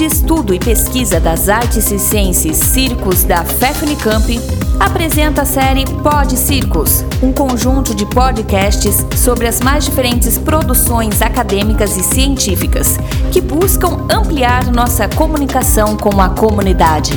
[0.00, 4.38] de Estudo e Pesquisa das Artes e Ciências Circos da FEFNICAMP,
[4.80, 11.98] apresenta a série Pod Circos, um conjunto de podcasts sobre as mais diferentes produções acadêmicas
[11.98, 12.96] e científicas
[13.30, 17.12] que buscam ampliar nossa comunicação com a comunidade.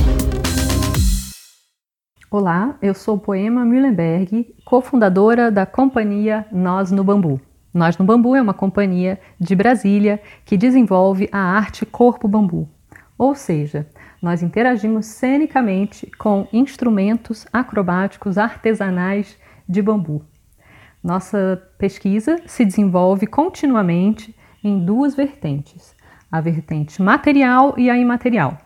[2.30, 7.40] Olá, eu sou Poema Mühlenberg, cofundadora da companhia Nós no Bambu.
[7.74, 12.70] Nós no Bambu é uma companhia de Brasília que desenvolve a arte corpo bambu.
[13.18, 13.88] Ou seja,
[14.22, 20.24] nós interagimos cenicamente com instrumentos acrobáticos artesanais de bambu.
[21.04, 25.96] Nossa pesquisa se desenvolve continuamente em duas vertentes:
[26.32, 28.58] a vertente material e a imaterial.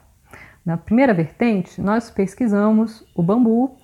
[0.65, 3.77] Na primeira vertente, nós pesquisamos o bambu,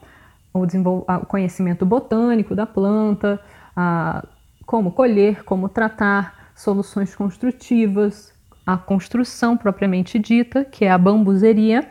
[0.54, 3.40] o, o conhecimento botânico da planta,
[3.76, 4.26] a
[4.66, 8.34] como colher, como tratar, soluções construtivas,
[8.66, 11.88] a construção propriamente dita, que é a bambuzeria,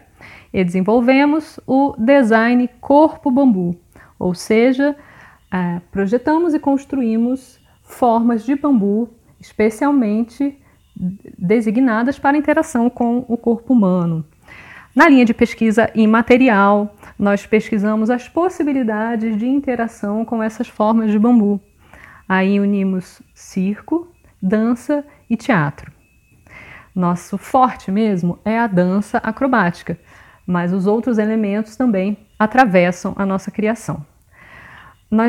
[0.53, 3.79] e desenvolvemos o design corpo bambu,
[4.19, 4.97] ou seja,
[5.53, 10.57] é, projetamos e construímos formas de bambu especialmente
[11.37, 14.25] designadas para interação com o corpo humano.
[14.95, 21.19] Na linha de pesquisa imaterial, nós pesquisamos as possibilidades de interação com essas formas de
[21.19, 21.61] bambu.
[22.29, 24.09] Aí unimos circo,
[24.41, 25.93] dança e teatro.
[26.95, 29.99] Nosso forte mesmo é a dança acrobática,
[30.47, 34.05] mas os outros elementos também atravessam a nossa criação.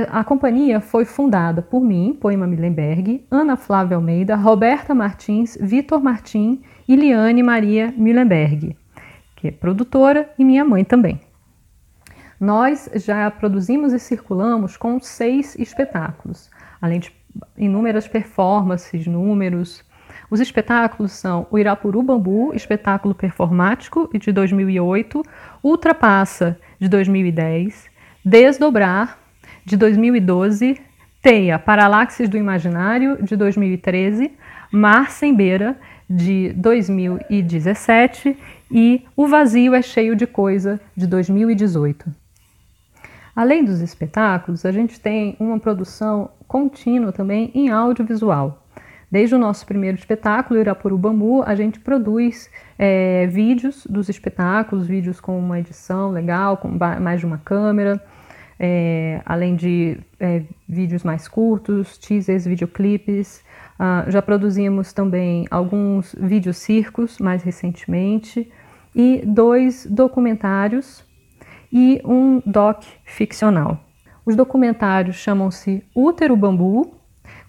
[0.09, 6.61] A companhia foi fundada por mim, Poema Millenberg, Ana Flávia Almeida, Roberta Martins, Vitor Martim
[6.88, 8.78] e Liane Maria Millenberg,
[9.35, 11.19] que é produtora e minha mãe também.
[12.44, 16.52] Nós já produzimos e circulamos com seis espetáculos
[16.83, 17.09] além de
[17.58, 19.81] inúmeras performances, números.
[20.30, 25.23] Os espetáculos são o Irapuru Bambu, espetáculo performático de 2008,
[25.63, 27.90] Ultrapassa de 2010,
[28.25, 29.17] Desdobrar
[29.63, 30.78] de 2012,
[31.22, 34.34] Teia, Paralaxes do Imaginário de 2013,
[34.69, 35.78] Mar Sem Beira
[36.09, 38.38] de 2017
[38.69, 42.22] e O Vazio é Cheio de Coisa de 2018.
[43.35, 48.63] Além dos espetáculos, a gente tem uma produção contínua também em audiovisual.
[49.11, 55.19] Desde o nosso primeiro espetáculo, Irapuru Bambu, a gente produz é, vídeos dos espetáculos, vídeos
[55.19, 56.67] com uma edição legal, com
[56.99, 58.03] mais de uma câmera,
[58.59, 63.43] é, além de é, vídeos mais curtos, teasers, videoclipes.
[63.79, 68.51] Uh, já produzimos também alguns videocircos mais recentemente
[68.95, 71.03] e dois documentários
[71.73, 73.79] e um doc ficcional.
[74.23, 76.94] Os documentários chamam-se Útero Bambu,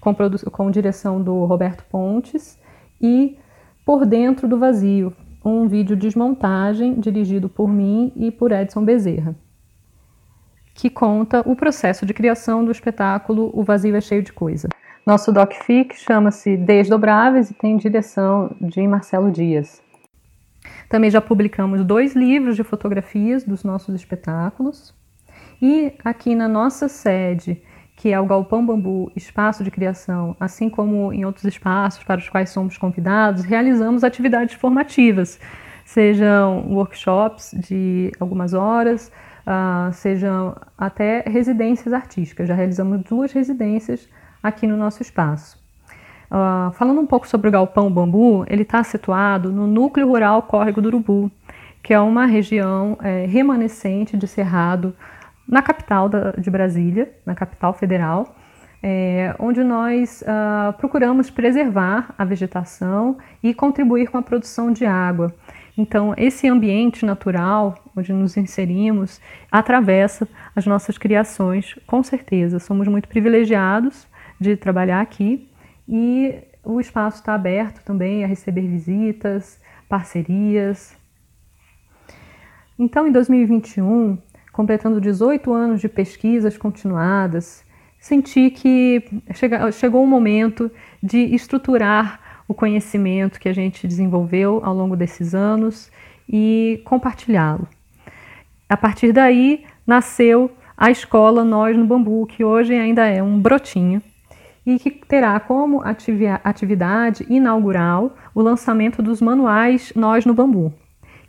[0.00, 0.14] com,
[0.50, 2.58] com direção do Roberto Pontes,
[3.00, 3.38] e
[3.84, 5.12] Por Dentro do Vazio,
[5.44, 9.36] um vídeo desmontagem dirigido por mim e por Edson Bezerra,
[10.74, 14.68] que conta o processo de criação do espetáculo O Vazio é Cheio de Coisa.
[15.06, 19.83] Nosso docfic chama-se Desdobráveis e tem direção de Marcelo Dias.
[20.88, 24.94] Também já publicamos dois livros de fotografias dos nossos espetáculos.
[25.60, 27.62] E aqui na nossa sede,
[27.96, 32.28] que é o Galpão Bambu Espaço de Criação, assim como em outros espaços para os
[32.28, 35.38] quais somos convidados, realizamos atividades formativas,
[35.84, 39.12] sejam workshops de algumas horas,
[39.46, 42.48] uh, sejam até residências artísticas.
[42.48, 44.08] Já realizamos duas residências
[44.42, 45.63] aqui no nosso espaço.
[46.30, 50.80] Uh, falando um pouco sobre o Galpão Bambu, ele está situado no núcleo rural Córrego
[50.80, 51.30] do Urubu,
[51.82, 54.94] que é uma região é, remanescente de cerrado
[55.46, 58.34] na capital da, de Brasília, na capital federal,
[58.82, 65.34] é, onde nós uh, procuramos preservar a vegetação e contribuir com a produção de água.
[65.76, 69.20] Então, esse ambiente natural onde nos inserimos
[69.50, 72.58] atravessa as nossas criações, com certeza.
[72.58, 74.06] Somos muito privilegiados
[74.40, 75.48] de trabalhar aqui
[75.88, 80.96] e o espaço está aberto também a receber visitas, parcerias.
[82.78, 84.18] Então, em 2021,
[84.52, 87.64] completando 18 anos de pesquisas continuadas,
[87.98, 89.04] senti que
[89.72, 90.70] chegou o momento
[91.02, 95.90] de estruturar o conhecimento que a gente desenvolveu ao longo desses anos
[96.28, 97.68] e compartilhá-lo.
[98.68, 104.02] A partir daí nasceu a escola Nós no Bambu, que hoje ainda é um brotinho
[104.66, 110.72] e que terá como atividade inaugural o lançamento dos manuais Nós no Bambu,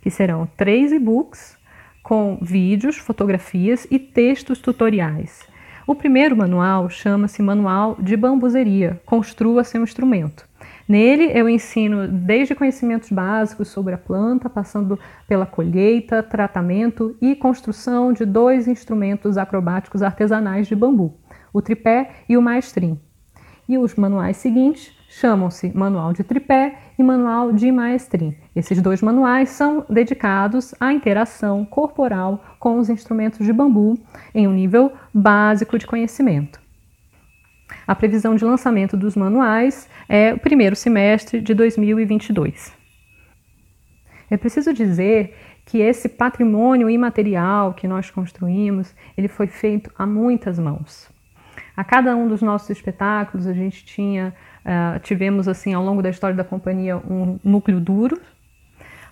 [0.00, 1.56] que serão três e-books
[2.02, 5.46] com vídeos, fotografias e textos tutoriais.
[5.86, 10.44] O primeiro manual chama-se Manual de Bambuzeria Construa seu instrumento.
[10.88, 14.98] Nele eu ensino desde conhecimentos básicos sobre a planta, passando
[15.28, 21.18] pela colheita, tratamento e construção de dois instrumentos acrobáticos artesanais de bambu,
[21.52, 23.00] o tripé e o maestrim.
[23.68, 28.36] E os manuais seguintes chamam-se Manual de Tripé e Manual de Maestrim.
[28.54, 33.98] Esses dois manuais são dedicados à interação corporal com os instrumentos de bambu
[34.34, 36.60] em um nível básico de conhecimento.
[37.86, 42.72] A previsão de lançamento dos manuais é o primeiro semestre de 2022.
[44.30, 45.34] É preciso dizer
[45.64, 51.15] que esse patrimônio imaterial que nós construímos, ele foi feito a muitas mãos.
[51.76, 54.34] A cada um dos nossos espetáculos a gente tinha,
[54.64, 58.20] uh, tivemos assim ao longo da história da companhia um núcleo duro,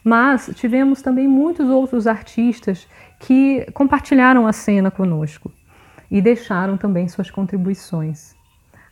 [0.02, 2.88] mas tivemos também muitos outros artistas
[3.20, 5.52] que compartilharam a cena conosco
[6.11, 8.34] e deixaram também suas contribuições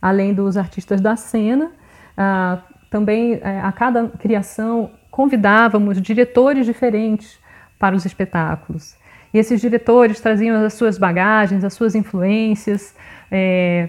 [0.02, 1.70] além dos artistas da cena.
[2.16, 2.58] Ah,
[2.90, 7.38] também eh, a cada criação convidávamos diretores diferentes
[7.78, 8.96] para os espetáculos.
[9.32, 12.94] E esses diretores traziam as suas bagagens, as suas influências.
[13.30, 13.88] É,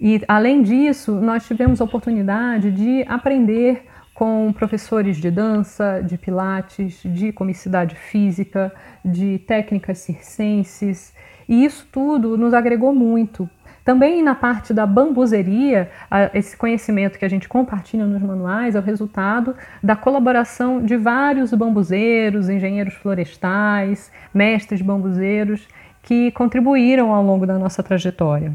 [0.00, 7.00] e além disso, nós tivemos a oportunidade de aprender com professores de dança, de pilates,
[7.04, 8.72] de comicidade física,
[9.04, 11.12] de técnicas circenses.
[11.48, 13.50] E isso tudo nos agregou muito.
[13.84, 15.90] Também na parte da bambuzeria,
[16.32, 21.52] esse conhecimento que a gente compartilha nos manuais é o resultado da colaboração de vários
[21.52, 25.68] bambuzeiros, engenheiros florestais, mestres bambuzeiros
[26.02, 28.54] que contribuíram ao longo da nossa trajetória.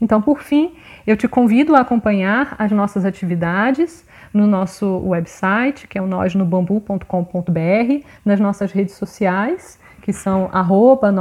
[0.00, 0.74] Então, por fim,
[1.06, 8.06] eu te convido a acompanhar as nossas atividades no nosso website, que é o nosnobambu.com.br,
[8.24, 11.12] nas nossas redes sociais, que são arroba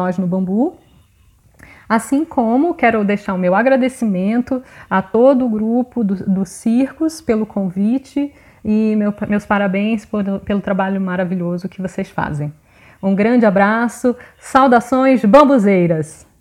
[1.88, 7.46] Assim como quero deixar o meu agradecimento a todo o grupo dos do Circos pelo
[7.46, 8.34] convite
[8.64, 12.54] e meu, meus parabéns por, pelo trabalho maravilhoso que vocês fazem.
[13.02, 16.33] Um grande abraço, saudações bambuzeiras!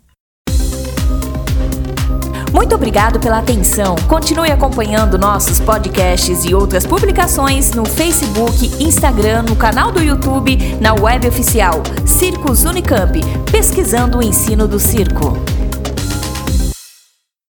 [2.53, 3.95] Muito obrigado pela atenção.
[4.07, 10.93] Continue acompanhando nossos podcasts e outras publicações no Facebook, Instagram, no canal do YouTube, na
[10.93, 13.19] web oficial Circos Unicamp,
[13.51, 15.52] pesquisando o ensino do circo.